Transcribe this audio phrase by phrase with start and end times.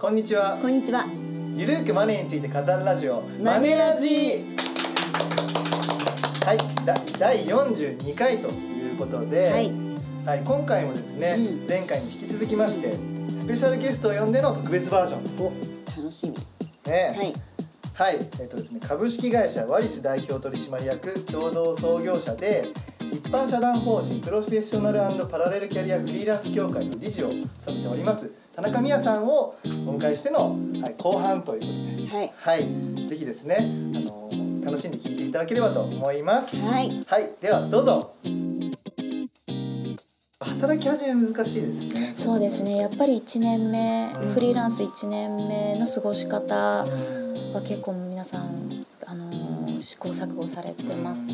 [0.00, 1.06] こんにちはこんにちは。
[1.56, 4.44] ゆるーくマネーについて語るラジオマネラジ
[6.46, 9.72] はいだ第42回ということで、はい。
[10.24, 15.50] はい今回もですね、うん前回に引き続きましてスペシャルゲストを呼んでの特別バージョンお、
[16.00, 16.34] 楽しみ。
[16.92, 17.32] ねはい。
[17.94, 22.62] はい、えっとですね、株式会社ワリス代表取締役共同創業者で
[23.00, 29.54] 一般社団法人プロフェッショナルパラレルキャリアフリーランス協会の理事を務めております田中美也さんを
[29.86, 31.66] お迎えしての、はい、後半というこ
[32.10, 32.30] とで、はい。
[32.34, 36.56] はい、ぜひですね、あの楽しんで聞いていただければと思います。
[36.56, 36.88] はい。
[36.88, 38.00] はい、ではどうぞ。
[40.40, 42.12] 働き始め難しいですね。
[42.16, 47.54] そうですねやっぱり1年目うんフリーランス1年目の過ごし方うん。
[47.54, 48.42] は結構皆さん、
[49.06, 51.32] あのー試行錯誤されてます。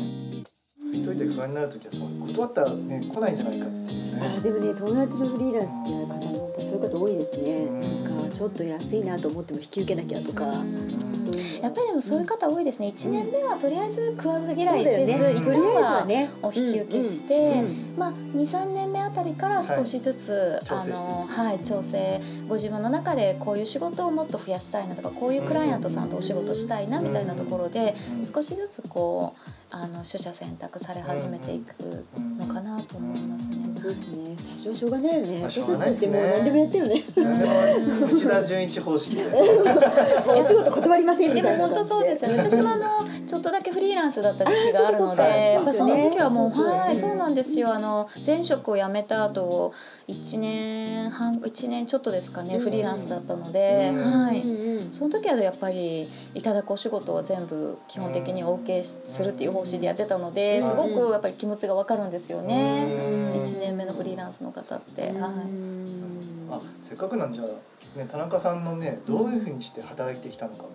[0.93, 4.35] 一人で不安になるときはそう断ったらね来ないんじゃないかっていうね。
[4.37, 6.34] あ、でもね、友達のフリーランスっていう方も、
[6.75, 7.51] そういう方多いですね。
[7.65, 10.45] うんなんか、ちょっと安いなと思っても、引き受けなきゃとか。
[11.61, 15.33] やっぱりでもそういう方多いですね1年目はとりあえず食わず嫌いせず、ね。
[15.33, 16.05] 一旦は。
[16.43, 17.63] お引き受けして、
[17.97, 31.73] まあ、23年目あたりから少しずつ、あのはい、調整ご自分の中でこういう仕事をもっと増やしたいなとかこういうクライアントさんとお仕事したいなみたいなところでうん少しずつこうあの取捨選択され始めていく
[32.39, 33.57] のかなと思いますね。
[33.77, 34.35] そうですね。
[34.37, 35.39] 最初はしょうがないよね。
[35.41, 37.03] まあしょう私たちってがないですねもう何でもやったよね。
[38.05, 39.23] 内田純一方式で。
[40.39, 41.81] お仕事断りませんみでたいな感じで。
[41.81, 42.37] も本当そうですよね。
[42.37, 42.85] 私もあの
[43.27, 47.73] ちょっとだけフリーランスだった時期があるので、あやっぱその時期はもうはいそうなんですよ。
[47.73, 49.73] あの前職を辞めた後
[50.07, 52.59] 一年半一年ちょっとですかねうん。
[52.59, 54.23] フリーランスだったので、うん。
[54.25, 54.41] はい。
[54.41, 60.63] うんうんその時はやっぱりいただくお仕事は全部基本的にお受けするっていう方針でやってたのでうん。
[60.63, 62.85] すごくやっぱり気持ちがわかるんですよね。
[63.35, 63.43] うん。
[63.43, 65.11] 1年目のフリーランスの方って、はい、
[66.51, 70.65] あ、せっかくなんじゃね田中さんのねどういうふうにして働いてきたのか。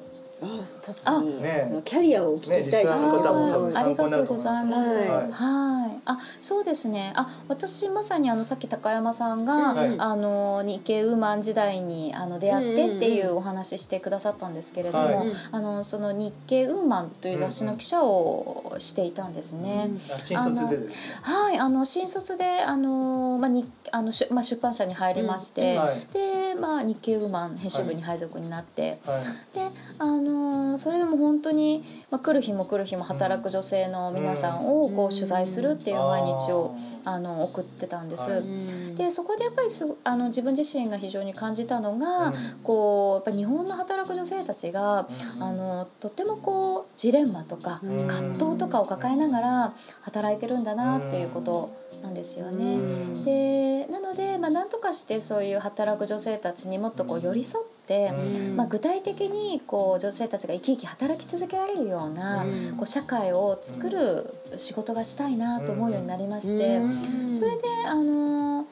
[0.42, 0.46] あ
[0.86, 4.36] 確かに、ねキャリアをお聞きしたいですねありがとうご。
[4.36, 4.96] ざいます。
[4.96, 6.00] はいはい。
[6.04, 7.12] あ、そうですね。
[7.14, 19.90] あ、私まさにあのさっき高山さんが、はいあの日系ウーマン時代にあの出会ってっていうお話ししてくださったんですけれども、はいあのその日系ウーマンという雑誌の記者をしていたんですね。
[20.12, 20.96] あ新卒でですね。
[21.22, 29.22] はい、あの新卒であのまあにあのしゅまあ出版社に入りまして、はいでまあ日経ウーマン編集部に配属になって、はい。
[29.54, 30.29] であの
[30.78, 36.74] それでも本当に、まあ、来る日も来る日も働く女性の皆さんをこう取材するっていう毎日を
[37.04, 38.30] あの送ってたんです。
[38.30, 38.96] はい。
[38.96, 42.34] でそこでやっぱりすあの自分自身が非常に感じたのが、うん。
[42.62, 45.42] こうやっぱ日本の働く女性たちが、うん。
[45.42, 48.06] あのとってもこうジレンマとか、うん。
[48.06, 51.70] 葛藤とかを抱えながら働いてるんだなっていうこと
[52.02, 52.74] なんですよね。
[52.74, 53.24] うん。
[53.24, 58.12] でなので、まあ、なんとかしてそういう働く女性たちにもっとこう寄り添って、
[58.48, 58.56] うん。
[58.56, 62.76] まあ、具体的にこう女性たちが生き生き働き続けられるような、うん。
[62.76, 66.86] こう社会を作る仕事がしたいなと思うようになりまして、う
[67.30, 67.34] ん。
[67.34, 68.66] それであの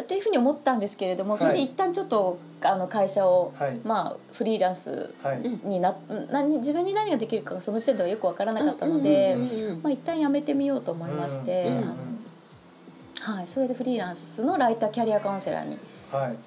[0.00, 3.78] っていうふうに思ったんですけれどもそれで一旦ちょっと、あの会社を、はい。
[3.84, 5.68] まあ、フリーランスはい。
[5.68, 5.94] にな
[6.32, 9.36] 何自分に何ができるかがその時点ではよく分からなかったので、
[9.82, 11.70] まあ、一旦やめてみようと思いまして、
[13.20, 15.78] はい、それでフリーランスのライターキャリアカウンセラーにはい。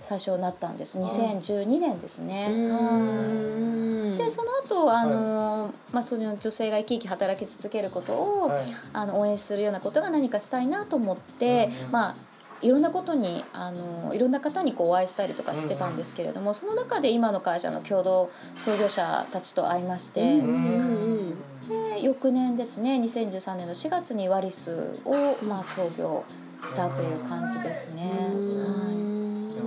[0.01, 1.00] 最初なったんです。
[1.00, 2.47] 2012年ですね。
[2.51, 2.94] うはい。
[2.94, 4.17] ん。
[4.17, 8.66] でその後あの、まあその女性が生き生き働き続けることを、はい。
[8.94, 11.91] あの応援するようなことが何かしたいなと思って、うんうん。
[11.91, 12.16] まあ
[12.61, 26.23] いろんなことにあのいろんな方にこうお会いしたりとかしてたんですけれども、その中で今の会社の共同創業者たちと会いまして、うんうんで翌年ですね2013年の4月にワリスを、まあ、創業
[26.61, 28.09] したという感じですね。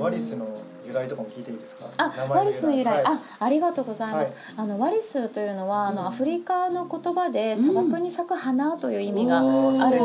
[0.03, 0.47] はいワリスの
[0.87, 1.87] 由来とかも聞いていいですか？
[1.99, 3.05] あワリスの由来、はい。
[3.07, 4.67] あありがとうございます、はい。
[4.67, 6.09] あのワリスというのはあの、うん。
[6.09, 10.01] アフリカの言葉で砂漠に咲く花という意味があるんです素敵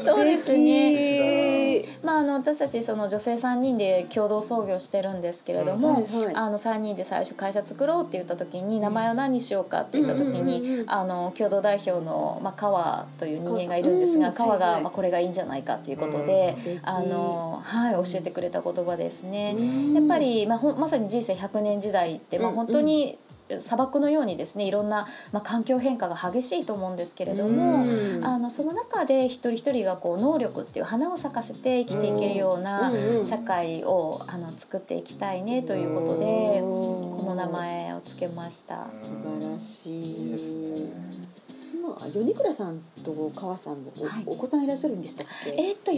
[0.04, 0.58] そうですね。
[0.58, 1.47] ね
[2.08, 19.54] まあ、あの私たちその女性3人で共同創業してるんですけれども、はいはいあの3人で最初会社作ろうって言った時に名前を何にしようかって言った時にうんあの共同代表の、まあ、川という人間がいるんですがうん川が、まあ、これがいいんじゃないかっていうことであの、はい、教えてくれた言葉ですね。
[19.58, 19.94] うん。
[19.94, 22.56] やっぱり、まあ、まさに人生100年時代って、まあ、うん。
[22.56, 23.18] 本当に
[23.58, 28.24] 砂漠のようにですねいろんな、まあ、環境変化が激しいと思うんですけれども、うん。
[28.24, 32.92] あのその中で一人一人がこう能力っていう花を咲かせて生きていけるような
[33.22, 38.90] 社会をあの作っていきたいねということでここの名前をつけました。
[38.90, 39.10] 素
[39.40, 40.30] 晴らしい。
[40.30, 40.90] ですね
[41.74, 44.24] 今米倉さんと川さんもお,、はい。
[44.26, 45.50] お子さんいらっしゃるんでしたっけ？
[45.52, 45.90] えーっと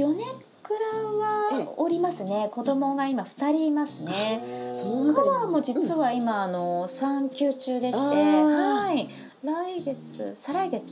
[0.78, 2.48] 米はおりますね。
[2.52, 4.40] 子供が今2人いますね。
[4.72, 9.08] その中でカワも実は今あの産休中でしてはい。
[9.42, 10.82] 来月再来月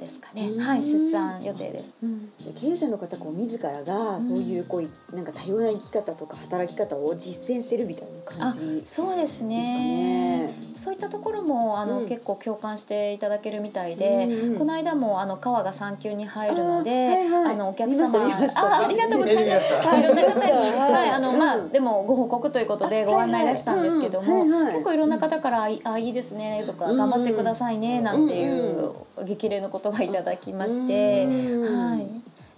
[0.00, 0.48] ですかね。
[0.48, 0.60] うん。
[0.60, 2.32] はい出産予定です、うん。
[2.38, 10.46] じゃあ経営者の方こう自らがそういうこういなんか多様な生き方とか働き方を実践してるみたいな感あじそうですね。
[10.46, 10.54] ね。
[10.78, 12.08] そういったところもあの、うん。
[12.08, 17.54] 結構共感していただけるみたいで、うんうんこの間もあの川が産休に入るので、はいはい。
[17.54, 19.72] あのお客様あありがとうございます。
[19.96, 20.92] いいろんな方に、 はい。
[20.92, 21.66] はい、あのまうん。
[21.66, 28.92] あでもご報告ということでご案内出したんですけども、結構いろんな方からああいいですねとか頑張ってくださいねなんていう
[29.24, 31.88] 激励の言葉いただきまして、うん。
[31.90, 32.06] はい。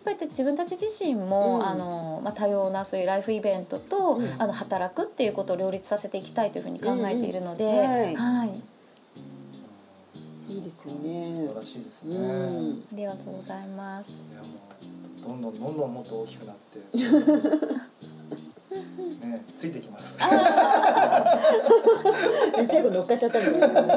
[0.06, 1.66] やっぱり自分たち自身も、うん。
[1.66, 4.26] あのまあ、多様なそういうライフイベントと、うん。
[4.38, 8.16] あの働くっていうことを両立させていきたいというふうに考えているので、うんうんはい。
[8.16, 8.50] はい、
[10.54, 12.82] いいですよ素ね晴らしいですね、うん。
[12.92, 14.24] ありがとうございます。
[14.30, 14.52] いやもう
[15.28, 16.80] どんどんどんどんもっと大きくなって。
[18.70, 20.16] ねついてきます。
[22.68, 23.92] 最後乗っかっちゃったみたいな感じ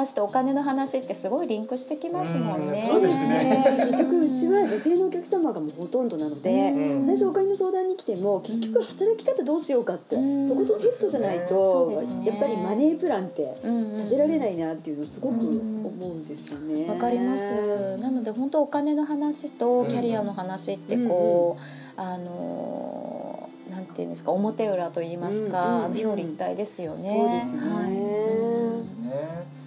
[0.00, 2.66] 話とお金の話ってすごいリンクしてきますもんね。
[2.66, 11.92] うんそうですね結局うちは女性のお客様がもうほとんどなので、うん最初お金の相談に来ても結局働き方どうしようかって、うんそことセットじゃないと、
[12.24, 16.88] やっぱりマネープランって立てられないなっていうのをすごく思うんうんですよね。
[16.88, 17.54] わかります。
[17.98, 21.58] なので本当お金の話とキャリアの話ってこ
[21.96, 27.02] う、あのーなんていうんですか表裏と言いますか、うんうんうん表裏一体ですよね。
[27.02, 27.72] そうですね。
[27.72, 27.90] はい。
[27.94, 29.59] ですね。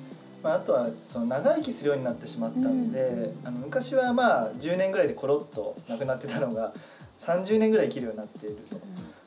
[0.43, 6.73] まあ、あとはその長生きするようになってしまったんで、あの昔はまあ10年ぐらいでコロッと亡くなってたのが
[7.19, 8.75] 30年ぐらい生きるようになっていると、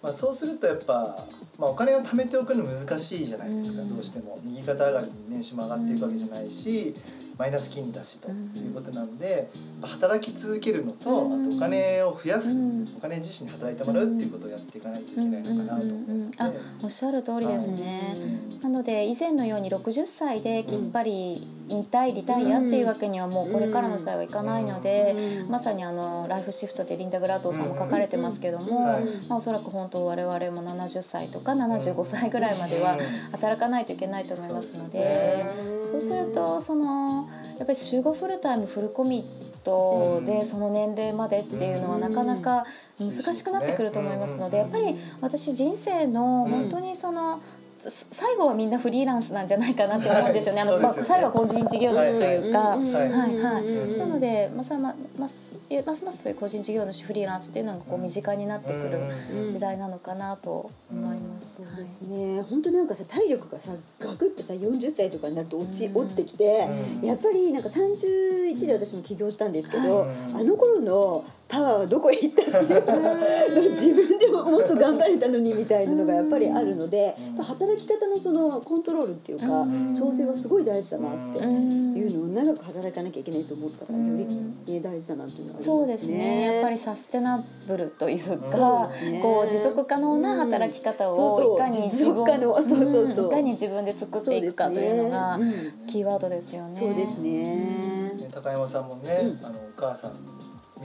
[0.02, 1.16] まあ、そうするとやっぱ、
[1.58, 6.94] まあ、お金を貯めておくの難しいじゃないですか、うんどうしても右肩上がりに年収も上がっていくわけじゃないし、
[7.38, 9.50] マイナス金利だしということなんで、
[9.82, 11.46] 働き続けるのと、うん。
[11.46, 12.88] あとお金を増やす、うん。
[12.96, 16.42] お金自身に働いてもらうっていうことをやっていかないといけないのかなと思って。
[16.42, 16.52] あ
[16.82, 18.16] おっしゃる通りですね。
[18.40, 28.80] うんなので以前のように60歳できっぱり引退リタイアっていうわけにはもうこれからの時代はいかないので、うんまさにあのライフシフトでリンダ・グラートーさんも書かれてますけども、
[29.28, 32.98] まあ、おそらく本当我々も70歳とか75歳ぐらいまでは
[33.32, 35.76] 働かないといけないと思いますので。
[35.82, 37.28] そうするとその
[37.58, 42.66] やっぱり週5フルタイムフルコミットでその年齢までっていうのはなかなか
[42.98, 47.46] 難しくなってくると思いますのでやっぱり私人生の本当にそのす
[47.88, 50.62] 最後はみんなフリーランスなんじゃないかなって思うんですよね。
[50.62, 52.76] あのまあ最後は個人事業主というか。
[52.76, 53.98] うんはいはい。
[53.98, 55.56] なのでまさまます
[55.86, 58.98] ますますそういう個人事業主フリーランスっていうのがこう身近になってくる
[59.34, 61.56] うん時代なのかなと思います。
[61.56, 62.42] そうですね。
[62.42, 65.96] 本当なんかさ体力がさガクッとさ40歳とかになると落ち、うん。
[65.96, 66.68] 落ちてきて、
[67.00, 67.06] うん。
[67.06, 70.08] やっぱりなんか31で私も起業したんですけど、はい。
[70.34, 72.62] あの頃のパワーはどこへ行ったの？
[73.70, 79.94] 自分でももっと頑張れたのにみたいなのがやっぱりあるので、働き方のそのコントロールっていうか、うん。
[79.94, 85.62] 調整はすごい大事だなってうんいうのを長く働かなきゃいけないと思ったからよりね大事だなというのはね。
[85.62, 86.54] そうですね。
[86.54, 89.20] やっぱりサステナブルというかね。
[89.22, 92.54] こう持続可能な働き方をいかに持続可能。
[92.54, 93.24] そうそうそう。
[93.26, 93.28] ん。
[93.28, 95.38] いかに自分で作っていくかというのが
[95.86, 96.74] キーワードですよね。
[96.74, 97.54] そうですね。
[97.54, 99.46] ね高山さんもね、うん。
[99.46, 100.35] あのお母さん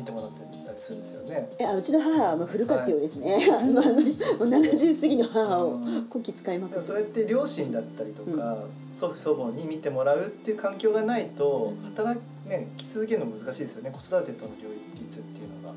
[0.01, 1.49] 見てもらってたりするんですよね。
[1.59, 3.39] えあうちの母はもうフル活用ですね。
[3.49, 5.79] まあ あのもう70過ぎの母を
[6.09, 8.57] こき使いまくってそうやって両親だったりとか、
[8.93, 15.75] 祖父祖母に見てもらうっていう環境がないと働きねき続けるの難しいですよね子育てとの両立っていうのが。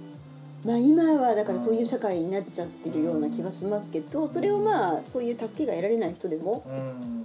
[0.65, 7.24] まあ今はだからそういう社会になっちゃってるような気はしますけど、それをまあそういう助けが得られない人でもうん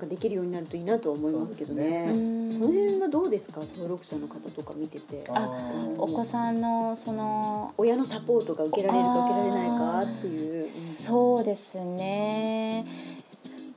[0.00, 2.10] かできるようになるといいなと思いますけどね。
[2.12, 3.60] うんその辺はどうですか？
[3.60, 5.24] 登録者の方とか見てて。
[5.30, 5.48] あ
[5.96, 10.62] お子さんのその親のサポートが受けられるか受けられないかっていう。
[10.62, 12.84] そうですね。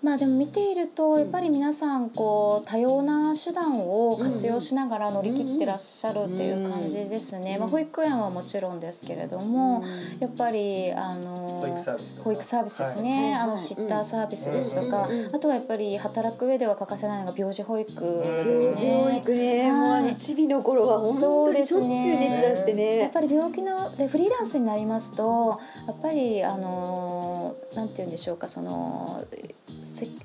[0.03, 7.53] まあでも見ているとやっぱり皆さんこう多様な手段を活用しながら乗り切ってらっしゃるっていう感じですね。
[7.53, 7.59] うん。
[7.61, 9.81] まあ保育園はもちろんですけれども、
[10.19, 13.07] やっぱりあの保育サービス保育サービスですはい。
[13.07, 13.23] ね。
[13.23, 19.17] はいあのシッターサービスですとかあとはやっぱり働く上では欠かせないのが病児保育うんです教ね。
[19.19, 22.97] 育ね、もうあのチビの頃は本当にしょっちゅう熱出してね。
[22.97, 29.62] やっぱり病気のでフリーランスになりますとやっぱりあのなんて言うんでしょうかそのせ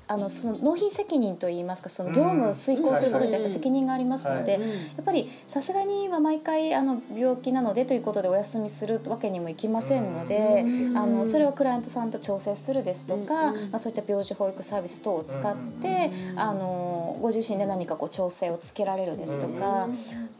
[0.07, 4.61] あのその納品責任といいますかその業務を遂行することに対して責任がありますので、うん。
[4.63, 10.97] やっぱりさすがには毎回あの病気なのでということでお休みするわけにもいきませんので、うん。
[10.97, 19.89] あのそれをクライアントさんと調整するですとか、まあ、そういった病児保育サービス等を使って、あのご自身で何かこう調整をつけられるですとか、やっ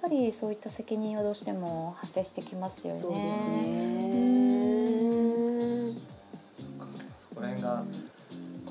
[0.02, 4.09] ぱりそういった責任はどうしても発生してきますよね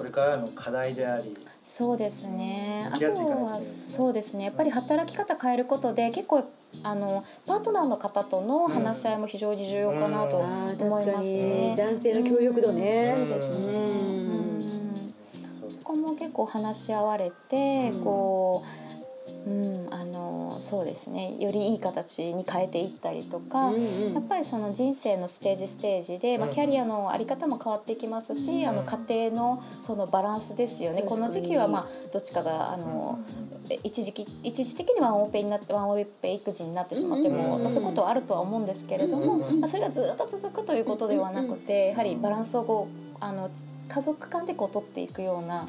[0.09, 2.89] れからの課題でありそうですね。
[2.91, 3.05] あと
[3.45, 4.45] はそうですね。
[4.45, 6.51] やっぱり働き方変えることで結構
[6.83, 11.77] あのパートナーの方との話し合いも非常に重要かなとうん思いますねに。
[11.77, 13.67] 男性の協力度ねそうですね。
[13.67, 14.69] うんうん
[15.71, 18.63] そこも結構話し合われて、うんこ
[19.47, 19.51] う。
[19.51, 19.88] うん、
[20.69, 21.37] そうですね。
[21.39, 23.79] よりいい形に変えていったりとか、うんう
[24.11, 24.13] ん。
[24.13, 31.03] やっぱりその人生のステージステージで、まあ、うんキャリアのあり方も変わってきますし、あの家庭のそのバランスですよね。
[31.03, 33.19] この時期はまあどっちかがあの、
[33.83, 43.51] 一時期一時的にワンオペになってワンオペ育児になってしまっても、うんまあ、そういうことはあるとは思うんですけれども、うんうんまあ、それがずっと続くということではなくてやはりバランスをこうあの
[43.89, 45.69] 家族間でこう取っていくようなこ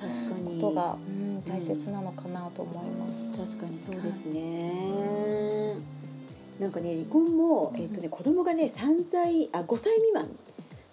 [0.59, 3.57] とが、うん、大切なのかなと思います。
[3.57, 5.75] 確かにそうですね。
[6.59, 10.27] なんかね離婚もえっ、とね子供がね三歳あ五歳未満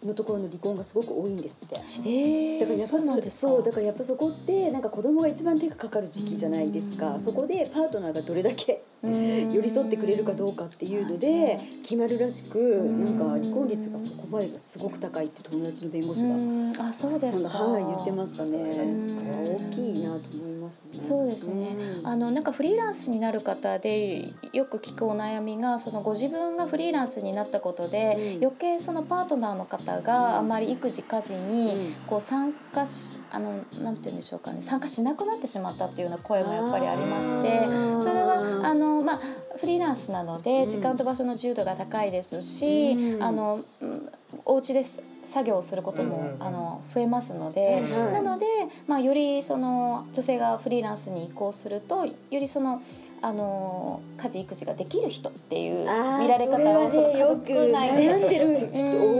[0.04, 1.76] のところの離婚がすごく多いんですって。
[2.06, 7.18] えだからやっぱそうなんですかそうだからやっぱそこってなんか子供が一番手がかかる時期じゃないですか。
[7.18, 16.72] そこでパートナーがどれだけ寄り添ってくれるかどうかっていうので決まるらしくなんか離婚率がそこまですごく高いって友達の弁護士がうん。
[16.80, 17.52] あそうですか。
[17.76, 18.84] 言ってましたね。
[18.84, 19.18] ん。
[19.18, 21.00] 大きいなと思いますね。
[21.04, 22.06] そうですね、うん。
[22.06, 28.44] あのなんかフリーランスになる方でよく聞くお悩みがそのご自分がフリーランスになったことで、うん。
[28.44, 31.92] 余計そのパートナーの方があまり育児家事にうん。
[32.06, 34.62] こう参加しあのなんて言うんでしょうかね。
[34.62, 37.64] 参加しなくなってしまったっていうような声もやっぱりありまして
[38.02, 39.20] それはあのまあ
[39.58, 40.70] フリーランスなのでうん。
[40.70, 43.22] 時間と場所の自由度が高いですし、うん。
[43.22, 44.08] あのうん
[44.44, 48.46] お家で作業をすることも、うんあの増えますので、うんなので、
[48.86, 52.82] まあ、よりその女性がフリーランスに移行するとよりその
[53.22, 58.14] あの家事育児ができる人っていう見られ方をその家族内で。
[58.14, 59.15] 悩んでる人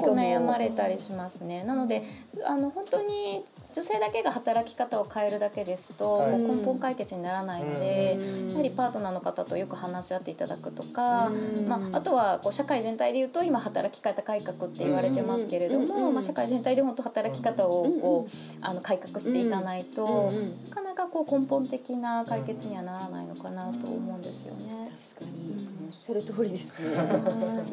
[0.00, 1.64] 結構悩まれたりしますね。
[1.64, 2.02] なので
[2.46, 6.38] あの本当に女性だけが働き方を変えるだけですと、はい。
[6.38, 8.50] もう根本解決にならないので、うん。
[8.50, 11.66] やはりパートナーの方とよく話し合っていただくとか、うん。
[11.68, 16.14] まあ、あとはこう社会全体でいうと今働き方改革って言われてますけれども、うん。
[16.14, 18.30] まあ、社会全体で本当働き方をこう
[18.60, 20.36] あの改革していかないと、うん。
[20.36, 20.50] うん。
[20.68, 24.90] なかなかこう根本的な解決にはならないのかなと思うんですよね。
[25.14, 25.68] 確かに。
[25.86, 26.96] おっしゃる通りですね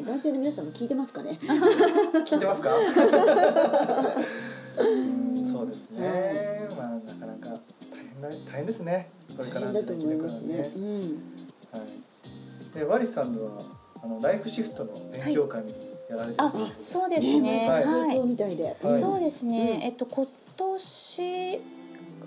[0.06, 1.36] 男性の皆さんも聞いてますかね？
[1.40, 2.70] 聞いてますか？
[5.50, 6.68] そうですね。
[6.78, 7.58] まあなかなか
[7.90, 9.10] 大変だ大変ですね。
[9.36, 10.72] これから時代生きていくのはね。
[10.76, 10.82] うん。
[11.72, 12.78] はい。
[12.78, 13.50] でワリスさんでは
[14.00, 15.74] あのライフシフトの勉強会に
[16.08, 16.58] やられてるあと。
[16.58, 17.84] いうことでそうですね、はい。
[17.84, 18.12] はい。
[18.12, 18.76] 相当みたいで。
[18.80, 18.94] はい。
[18.96, 19.82] そうですね、うん。
[19.82, 20.24] えっと今
[20.56, 21.60] 年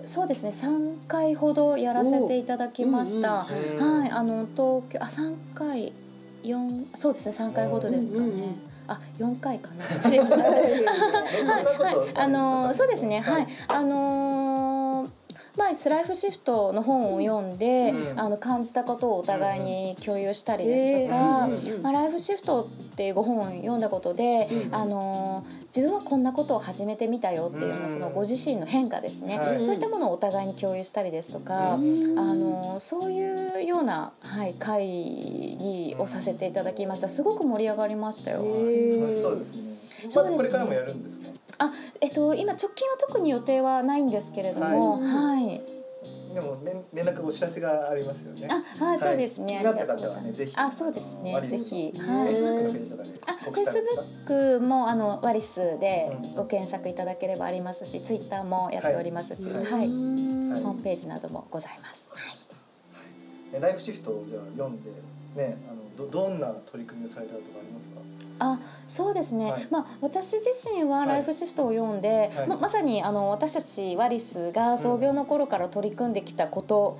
[0.04, 0.50] そうですね。
[0.50, 3.46] 3回ほどやらせていただきました、
[3.78, 4.10] うんはい。
[4.10, 5.92] あの東京あ3回
[6.42, 7.48] 4そうですね。
[7.48, 8.54] 3回ほどですかね、うんうんうん。
[8.88, 9.84] あ4回かな。
[9.84, 10.36] 失礼しました。
[10.36, 13.46] どんなことはい、あのーそうですね、はい、はい。
[13.68, 15.10] あのー
[15.58, 18.20] まあ、ライフシフトの本を読んで、うん。
[18.20, 29.64] あの感じたことをお互いに共有したりですとか、うんうんまあ、ライフシフトっていうご本を読んだことで、うんあのー自分はこんなことを始めてみたよっていうような、うんそのご自身の変化ですね、はい。
[29.64, 32.18] そういったものをお互いに共有したりですとか、うん。
[32.18, 37.08] あのーそういうような、はい、会議をさせていただきました。
[37.08, 38.40] すごく盛り上がりましたよ。
[38.42, 39.62] そうですね。
[39.62, 39.68] ね
[40.14, 41.28] まだこれからもやるんですか？
[41.58, 45.60] あ、えっと、今直近は特に予定はないんですけれども、はい。
[46.34, 48.48] でも連連絡お知らせがありますよね。
[48.50, 49.58] あ、はい、そうですね。
[49.58, 50.08] ありがとうございます。
[50.08, 51.40] 方はねぜひあ、そうですね。
[51.40, 52.34] ぜひ、はい。
[53.26, 53.72] あ、フェイス
[54.26, 56.34] ブックもあのワリスでうん。
[56.34, 59.62] ご検索いただければありますし、ツイッターもやっておりますし、はい。
[59.62, 62.12] ホームページなどもございます。
[63.54, 64.90] えライフシフトをじゃあ読んで
[65.36, 68.00] ねあのどどんな取り組みをされたとかありますか？
[68.38, 69.52] あ、そうですね。
[69.52, 69.66] はい。
[69.70, 72.48] まあ私自身はライフシフトを読んで、はい。
[72.48, 76.98] ままさにあの私たちワリスが創業の頃から取り組んできたこと。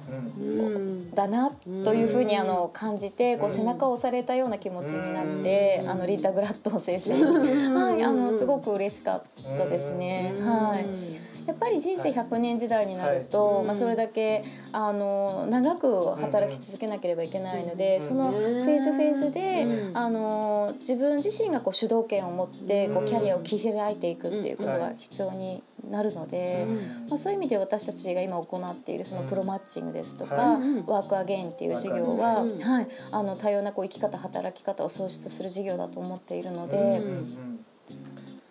[1.15, 1.51] だな
[1.85, 3.55] というふうにあの感じてこううん。
[3.55, 5.91] 背中を押されたような気持ちになってうん。
[5.91, 7.75] あのリータ・グラットン先生に、うん。
[7.75, 9.23] はい、あのすごく嬉しかっ
[9.59, 10.33] たですね。
[10.41, 13.65] はいやっぱり人生100年時代になると、はい。
[13.67, 19.97] まあ、それだけあの長く働き続けなければいけないので、うんそのフェーズフェーズで、うん。
[19.97, 26.67] あの自分自身がこう主導権を持ってこうキャリアを切り開いていくっていうことうんが必要になるので。
[27.09, 32.59] まあ、そういう意味で私たちが今行っているそのプロマッチングですとか、はワークアゲインっていう授業は、うん。
[32.61, 37.03] はい、あの多様なこう生き方働き方を創出する授業だと思っているので、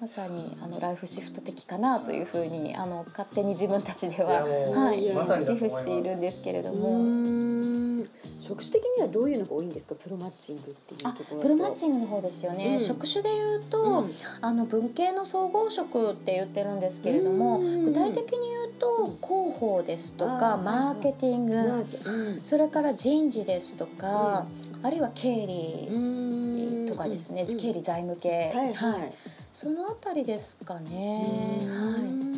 [0.02, 6.98] まさにあのライフシフト的かなというふうにあの勝手に自分たちでは、はい、ま自負しているんですけれどうも。
[6.98, 8.10] ん。
[8.40, 9.94] 職種的にはどういうのが多いんですか？
[9.94, 12.80] プロマッチングっていうあところプロマッチンングの方ですよね、うん。
[12.80, 14.12] 職種で言うと、うん。
[14.42, 17.86] あの文系の総合職って言ってるんですけれども、うん。
[17.86, 22.40] 具体的に言うと広報ですとかマーケティング、うん。
[22.42, 24.48] それから人事ですとか、
[24.82, 27.60] あるいは経理うんとかですね、うん。
[27.60, 28.74] 経理財務系、はい。
[28.74, 29.14] はい
[29.52, 31.26] そのあたりですかね。
[31.68, 32.32] はいうん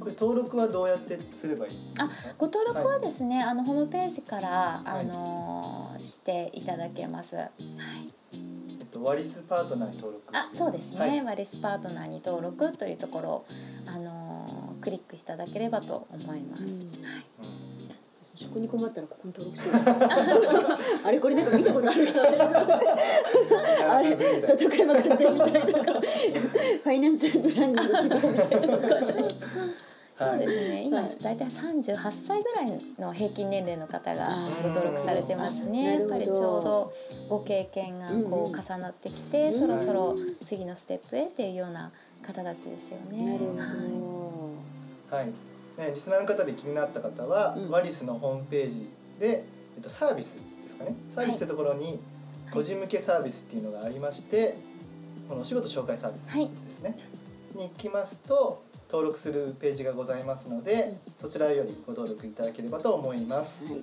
[0.00, 2.08] これ登録はどうやってすればいいんですか？
[2.38, 7.36] ご登録はですね、あのホームページから、はいあのーしていただけます。
[7.36, 7.50] はい。
[8.80, 10.98] えっとワリスパートナーに登録あ、そうですね。
[11.00, 13.46] はいワリスパートナーに登録というところを
[13.86, 16.62] あのークリックしていただければと思います。
[16.62, 16.80] うんはい。
[18.40, 19.76] 職に困ったらここに登録しよう。
[21.06, 22.20] あれこれなんか見たことある人。
[23.90, 29.28] あれそう高山和恵みたいなファイナンシャルプランニング希望みたいな。
[30.18, 30.82] そうですね。
[30.84, 31.16] 今はい。
[31.22, 34.30] だいたい38歳ぐらいの平均年齢の方が
[34.62, 35.98] 登録されてますね。
[35.98, 36.14] なるほど。
[36.14, 36.92] やっぱりちょうど
[37.28, 41.90] ご経験がこう重なってきて、うんそろそろ次のステップへっていうような
[42.22, 43.38] 方たちですよね。
[43.38, 43.38] なる
[43.98, 44.56] ほ
[45.10, 45.16] ど。
[45.16, 45.32] はい、
[45.80, 47.70] ね、リスナーの方で気になった方は、うん。
[47.70, 49.42] ワリスのホームページで、
[49.76, 50.94] えっと、サービスですかね。
[51.14, 51.98] サービスってところに
[52.52, 54.56] 個人向けサービスっていうのがありまして、
[55.28, 56.98] このお仕事紹介サービスはいですね、
[57.54, 63.64] に行きますと登録するページがございますので、そちらよりご登録いただければと思います。
[63.64, 63.82] はい。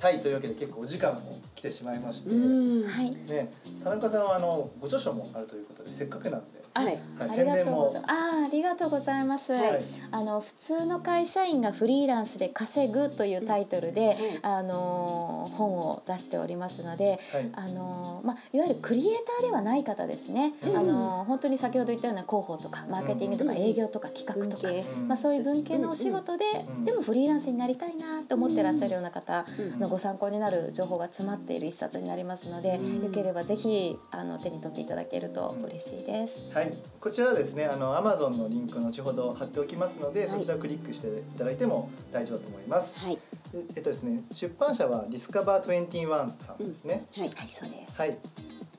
[0.00, 0.22] はい。
[0.22, 1.20] というわけで結構お時間も
[1.54, 2.88] 来てしまいまして、うん。
[2.88, 3.10] はい。
[3.10, 3.52] ね、
[3.84, 6.86] 田中さんはあのご著書もあるということでせっかくなんで、あはい。
[6.86, 6.96] はい、
[7.30, 8.12] ありがとうござい宣ます。
[8.12, 9.52] あーありがとうございます。
[9.52, 9.82] はい。
[10.10, 17.50] あの普通の会社員がフリーランスで稼ぐというタイトルで、あのー本を出しておりますので、はい。
[17.54, 20.52] あのーまあいわゆるクリエイターではない方ですね。
[20.66, 20.76] うん。
[20.76, 23.58] あのー本当に先ほど言ったような広報とかマーケティングとかうん。
[23.58, 24.72] 営業とか企画とか。
[25.06, 26.44] まあ、そういう文系のお仕事で、
[26.76, 26.84] うん。
[26.84, 29.80] でもフリーランスになりたいなと思ってらっしゃるような方うん。
[29.80, 33.04] のご参考になる情報が詰まっている一冊になりますので、うん。
[33.04, 36.44] よければぜひあの手に取っていただけると嬉しいです。
[36.52, 36.61] はい、
[37.00, 42.98] こちらはですね、あの Amazon のリンク後ほど貼っておきますので、はいそちらをクリックしていただいても大丈夫だと思います。
[42.98, 43.20] はいで
[43.76, 47.06] えっとですね、出版社はディスカバー21さんですね。
[47.16, 48.00] はいはい、そうです。
[48.00, 48.16] はい。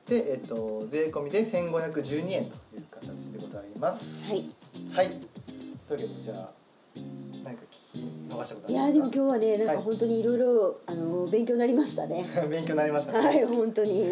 [0.07, 4.23] で、えっと税込みで1512円という形でございます。
[4.29, 4.43] はい
[4.95, 5.07] はい。
[5.87, 6.49] というわけでじゃあ
[8.43, 8.87] 何か聞き逃したことあいりますか？
[8.87, 9.83] やでも今日はねなんかはい。
[9.83, 12.25] 本当にいろいろあの勉強になりましたね。
[12.49, 13.13] 勉強になりました。
[13.13, 13.19] ね。
[13.19, 14.05] はい本当に。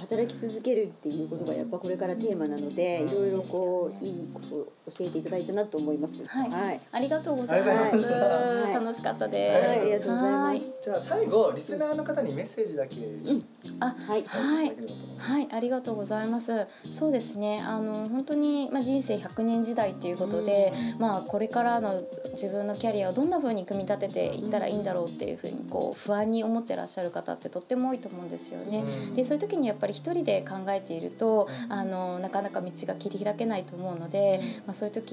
[0.00, 3.08] 働き続けるっていうことがやっぱこれからテーマなのでうん。
[3.08, 6.24] いろいろこういいことを教えていただいたなと思います。
[6.26, 6.80] はい、はい。
[6.92, 7.70] ありがとうございます。
[7.70, 9.32] ありがとうござい楽しかったはい。
[9.32, 9.80] です。
[9.80, 10.32] ありがとうござい。
[10.32, 13.44] ますじゃあ最後リスナーの方にメッセージだけ、うん。
[13.80, 14.22] あ、はい。
[14.24, 14.72] はい。
[15.18, 16.66] はい、ありがとうございます。
[16.90, 17.62] そうですね。
[17.64, 28.84] あの本当にまあ人生100年時代っていうことで、まあこれからの自分のキャリアをどんな風に組み立てていったらいいんだろうっていう風にこう不安に思ってらっしゃる方ってとっても多いと思うんですよね。
[29.08, 29.14] うん。
[29.14, 31.72] でそういう時にやっぱり一人で考えているとうん。
[31.72, 35.12] あのなかなか道が切り開けないと思うので、まあ、そういう時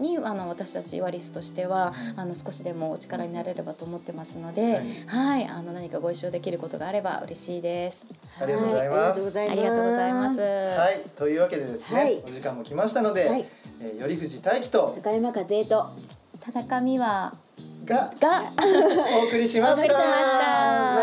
[0.00, 8.06] にあの私たちワリスとしてはうんあの少しでもお力になれればと思ってますので、ははいい、あの何かご一緒できることがあれば嬉しいです。
[8.40, 9.38] ありがとうございます。
[9.38, 10.40] はありがとうございます。
[10.40, 12.22] はい、というわけでですね、はい。
[12.26, 13.44] お時間も来ましたので、はい。
[13.80, 15.90] えー、頼藤大樹と高山和恵と。
[16.40, 17.34] 田中美和
[17.86, 18.42] がが
[19.22, 19.76] お送りしました。
[19.76, 19.96] お送りしました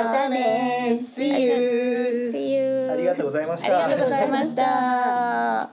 [0.03, 2.31] またね See you.
[2.31, 3.85] See you ありがとうございました。
[3.85, 5.69] ありがとうございました。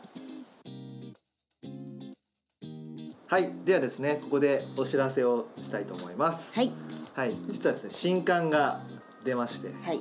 [3.29, 6.55] はい、ではですね、ここでお知らせをしたいと思います。
[6.55, 6.73] はい
[7.15, 8.81] はい、実はですね、新刊が
[9.25, 10.01] 出まして、はい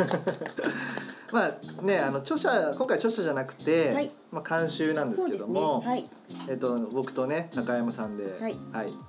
[1.32, 4.10] まあね、あの著者今回著者じゃなくて、はい。
[4.32, 6.04] まあ監修なんですけども、はい。
[6.48, 8.56] えっと僕とね中山さんで、はい。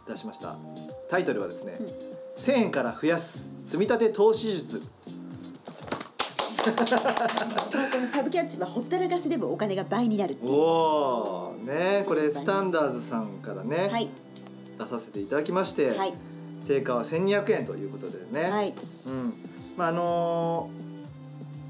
[0.08, 0.56] 出しました。
[1.10, 1.86] タイトルはですね、うん。
[2.38, 4.82] 1000円から増やす積み立て投資術。
[6.64, 14.10] まあこのサブキャッチはほったらかしでもお金が倍になるっていうおお、ね、これスタンダーズさんからね、はい。
[14.78, 16.14] 出させていただきまして、はい。
[16.68, 18.52] 定価は1200円ということでね。
[18.52, 18.76] はい。
[19.08, 19.34] うん、
[19.76, 20.91] まああのー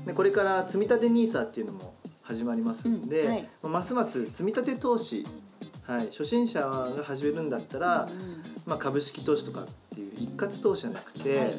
[0.06, 1.80] ねこれから積み立て NISA っていうのも
[2.24, 3.50] 始まりますんで、うんはい。
[3.64, 5.26] ますます積み立て投資
[5.88, 8.08] はい、初心者が始めるんだったら、
[8.66, 11.54] まあ、株式投資とかっていう一括投資じゃなくて、はい。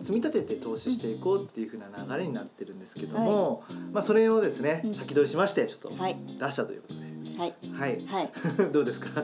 [0.00, 4.94] 積み立てて投資していこうっていう風な流れになってるんですけども、まあ、それをですねうん。
[4.94, 6.16] 先取りしましてちょっとはい。
[6.40, 7.00] 出したということで、
[7.38, 7.54] はい。
[7.72, 8.32] はい、はい。
[8.72, 9.22] どうですか？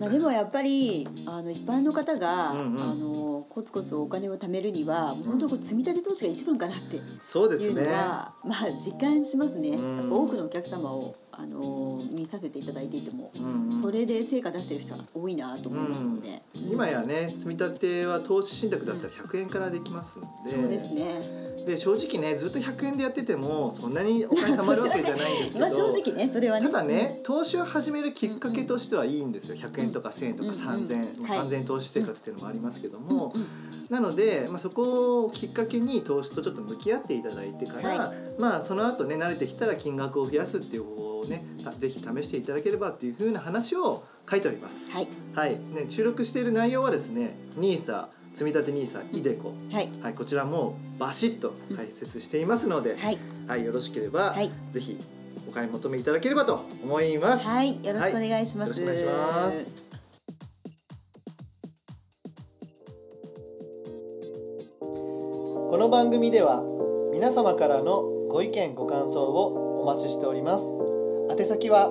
[0.00, 2.82] まあ、でもやっぱりあの一般の方が、うんうん。
[2.82, 3.25] あの
[3.56, 7.86] コツコツお金を貯めるにはもう本当こう積み立て投資が一番かなっていうのそうですね。
[7.86, 9.78] は、まあ実感しますね、
[10.10, 13.32] 多くのお客様をあの見させていただいていても、
[13.80, 20.28] それで成果出してる人が多いなと思いますので、今やね積み立ては投資信託だったら100円からできますんで。
[20.44, 26.66] そうですねで正直ねずっと100円でやっててもそんなにお金貯まるわけじゃないんですけど まあ正直ねそれはね。
[26.66, 29.56] ただね投資を始めるきっかけとしてはいいんですよ。
[29.56, 31.38] 100円とか1000円とかうん3000円、うんはい。
[31.40, 33.46] 3000円投資生活っていうのもありますけども、うんうん
[33.90, 44.90] なので、まあ、そこをきっかけに投資とちょっと向き合っていただいてから、はまあその後ね慣れてきたら金額を増やすっていう方法をねたぜひ試していただければっていうふうな話を書いております。
[44.90, 45.08] はい。
[45.34, 53.18] はい、ね、収録している内容はですね NISA 積み立て NISA イデコ、はいはい、こちらもバシッと解説していますので、はい
[53.48, 54.98] はい、よろしければ、はいぜひ
[55.48, 57.46] お買い求めいただければと思います。
[57.46, 59.86] はいよろしくお願いします、よろしくお願いします。
[65.70, 66.62] この番組では
[67.12, 70.64] 皆様からのご意見ご感想をお待ちしております。
[71.30, 71.90] 宛先は